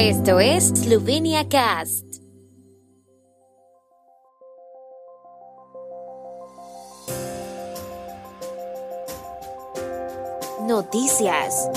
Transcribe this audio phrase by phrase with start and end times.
[0.00, 2.04] Esto es Slovenia Cast.
[10.68, 11.68] Noticias.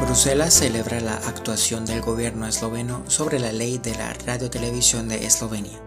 [0.00, 5.80] Bruselas celebra la actuación del gobierno esloveno sobre la ley de la radiotelevisión de Eslovenia.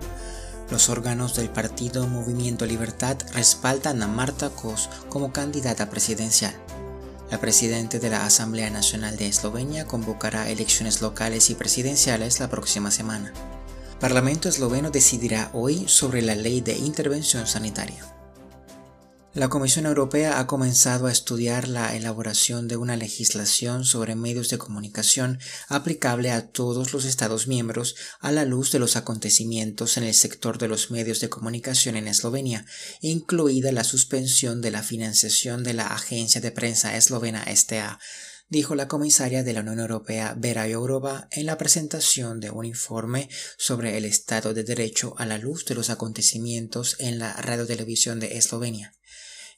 [0.70, 6.54] Los órganos del partido Movimiento Libertad respaldan a Marta Kos como candidata presidencial.
[7.32, 12.92] La presidenta de la Asamblea Nacional de Eslovenia convocará elecciones locales y presidenciales la próxima
[12.92, 13.32] semana.
[14.02, 18.04] Parlamento esloveno decidirá hoy sobre la ley de intervención sanitaria.
[19.34, 24.58] La Comisión Europea ha comenzado a estudiar la elaboración de una legislación sobre medios de
[24.58, 30.16] comunicación aplicable a todos los Estados miembros a la luz de los acontecimientos en el
[30.16, 32.66] sector de los medios de comunicación en Eslovenia,
[33.00, 38.00] incluida la suspensión de la financiación de la agencia de prensa eslovena STA,
[38.50, 43.30] dijo la comisaria de la Unión Europea Vera Jourova en la presentación de un informe
[43.58, 48.38] sobre el Estado de Derecho a la luz de los acontecimientos en la radiotelevisión de
[48.38, 48.94] Eslovenia.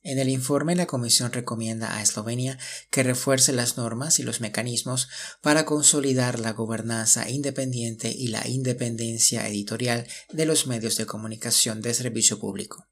[0.06, 2.59] En el informe, la Comisión recomienda a Eslovenia
[2.90, 5.08] que refuerce las normas y los mecanismos
[5.42, 11.94] para consolidar la gobernanza independiente y la independencia editorial de los medios de comunicación de
[11.94, 12.86] servicio público.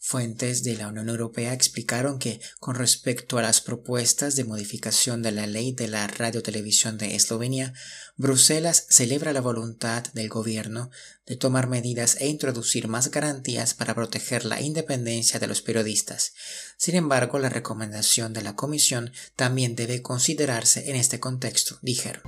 [0.00, 5.32] Fuentes de la Unión Europea explicaron que, con respecto a las propuestas de modificación de
[5.32, 7.74] la ley de la radiotelevisión de Eslovenia,
[8.16, 10.90] Bruselas celebra la voluntad del gobierno
[11.26, 16.32] de tomar medidas e introducir más garantías para proteger la independencia de los periodistas.
[16.76, 22.22] Sin embargo, la recomendación de la Comisión también debe considerarse en este contexto, dijeron.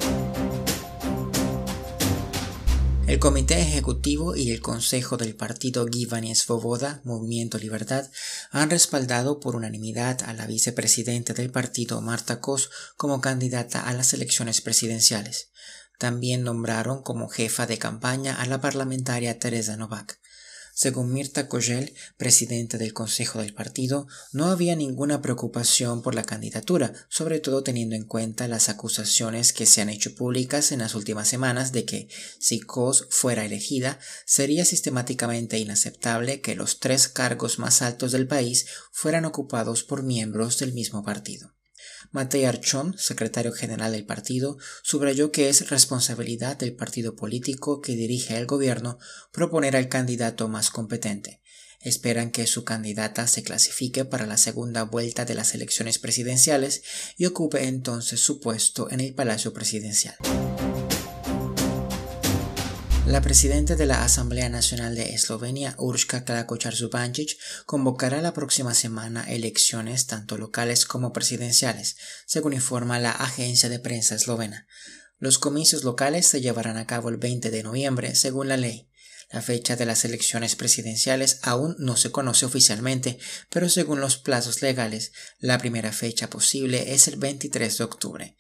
[3.11, 8.09] El Comité Ejecutivo y el Consejo del Partido Givani Svoboda, Movimiento Libertad,
[8.53, 14.15] han respaldado por unanimidad a la vicepresidenta del partido Marta Kos como candidata a las
[14.15, 15.51] elecciones presidenciales.
[15.99, 20.21] También nombraron como jefa de campaña a la parlamentaria Teresa Novak.
[20.83, 26.95] Según Mirta Kogel, presidenta del Consejo del Partido, no había ninguna preocupación por la candidatura,
[27.11, 31.29] sobre todo teniendo en cuenta las acusaciones que se han hecho públicas en las últimas
[31.29, 32.09] semanas de que,
[32.39, 38.65] si Kos fuera elegida, sería sistemáticamente inaceptable que los tres cargos más altos del país
[38.91, 41.60] fueran ocupados por miembros del mismo partido.
[42.11, 48.37] Matei Archon, secretario general del partido, subrayó que es responsabilidad del partido político que dirige
[48.37, 48.99] el gobierno
[49.33, 51.41] proponer al candidato más competente.
[51.81, 56.83] Esperan que su candidata se clasifique para la segunda vuelta de las elecciones presidenciales
[57.17, 60.17] y ocupe entonces su puesto en el Palacio Presidencial.
[63.11, 66.75] La presidenta de la Asamblea Nacional de Eslovenia, Urška klakočar
[67.67, 74.15] convocará la próxima semana elecciones tanto locales como presidenciales, según informa la agencia de prensa
[74.15, 74.69] eslovena.
[75.19, 78.89] Los comicios locales se llevarán a cabo el 20 de noviembre, según la ley.
[79.33, 84.63] La fecha de las elecciones presidenciales aún no se conoce oficialmente, pero según los plazos
[84.63, 85.11] legales,
[85.41, 88.37] la primera fecha posible es el 23 de octubre.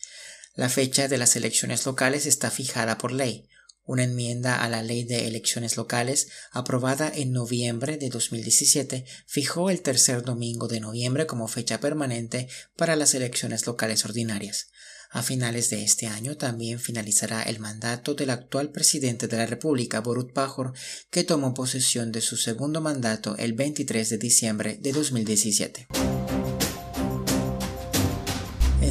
[0.55, 3.49] La fecha de las elecciones locales está fijada por ley.
[3.85, 9.83] Una enmienda a la ley de elecciones locales, aprobada en noviembre de 2017, fijó el
[9.83, 14.69] tercer domingo de noviembre como fecha permanente para las elecciones locales ordinarias.
[15.13, 20.01] A finales de este año también finalizará el mandato del actual presidente de la República,
[20.01, 20.73] Borut Pajor,
[21.11, 25.89] que tomó posesión de su segundo mandato el 23 de diciembre de 2017.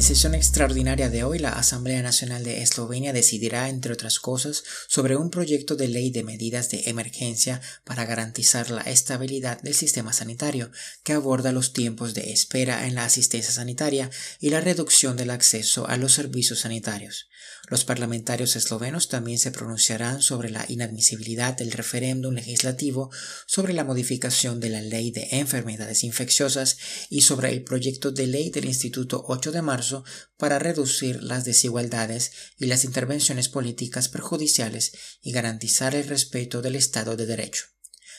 [0.00, 5.14] En sesión extraordinaria de hoy, la Asamblea Nacional de Eslovenia decidirá, entre otras cosas, sobre
[5.14, 10.70] un proyecto de ley de medidas de emergencia para garantizar la estabilidad del sistema sanitario,
[11.04, 14.08] que aborda los tiempos de espera en la asistencia sanitaria
[14.40, 17.28] y la reducción del acceso a los servicios sanitarios.
[17.68, 23.10] Los parlamentarios eslovenos también se pronunciarán sobre la inadmisibilidad del referéndum legislativo
[23.46, 26.78] sobre la modificación de la ley de enfermedades infecciosas
[27.10, 29.89] y sobre el proyecto de ley del Instituto 8 de marzo
[30.36, 34.92] para reducir las desigualdades y las intervenciones políticas perjudiciales
[35.22, 37.64] y garantizar el respeto del Estado de Derecho.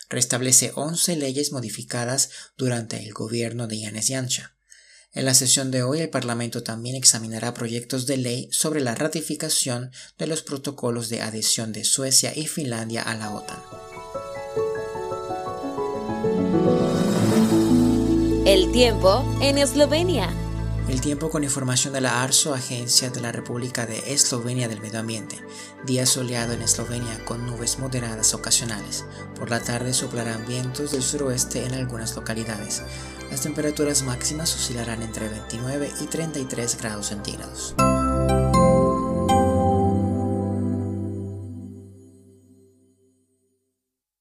[0.10, 4.56] Restablece 11 leyes modificadas durante el gobierno de Yanes Yancha.
[5.14, 9.92] En la sesión de hoy el Parlamento también examinará proyectos de ley sobre la ratificación
[10.18, 13.60] de los protocolos de adhesión de Suecia y Finlandia a la OTAN.
[18.46, 20.41] El tiempo en Eslovenia.
[20.88, 25.00] El tiempo con información de la ARSO, Agencia de la República de Eslovenia del Medio
[25.00, 25.40] Ambiente.
[25.86, 29.06] Día soleado en Eslovenia con nubes moderadas ocasionales.
[29.38, 32.84] Por la tarde soplarán vientos del suroeste en algunas localidades.
[33.30, 37.76] Las temperaturas máximas oscilarán entre 29 y 33 grados centígrados.